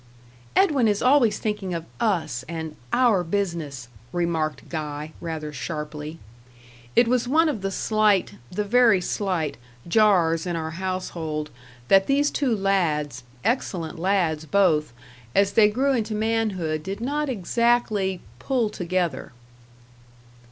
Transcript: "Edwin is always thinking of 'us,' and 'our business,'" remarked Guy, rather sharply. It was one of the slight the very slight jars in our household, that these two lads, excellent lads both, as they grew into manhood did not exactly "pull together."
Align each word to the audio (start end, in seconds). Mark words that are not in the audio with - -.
"Edwin 0.55 0.87
is 0.87 1.03
always 1.03 1.37
thinking 1.37 1.75
of 1.75 1.85
'us,' 1.99 2.43
and 2.49 2.75
'our 2.91 3.23
business,'" 3.23 3.87
remarked 4.11 4.67
Guy, 4.67 5.11
rather 5.21 5.53
sharply. 5.53 6.17
It 6.95 7.07
was 7.07 7.27
one 7.27 7.47
of 7.47 7.61
the 7.61 7.69
slight 7.69 8.33
the 8.51 8.63
very 8.63 8.99
slight 8.99 9.57
jars 9.87 10.47
in 10.47 10.55
our 10.55 10.71
household, 10.71 11.51
that 11.87 12.07
these 12.07 12.31
two 12.31 12.55
lads, 12.57 13.21
excellent 13.43 13.99
lads 13.99 14.47
both, 14.47 14.91
as 15.35 15.51
they 15.51 15.69
grew 15.69 15.93
into 15.93 16.15
manhood 16.15 16.81
did 16.81 16.99
not 16.99 17.29
exactly 17.29 18.21
"pull 18.39 18.71
together." 18.71 19.33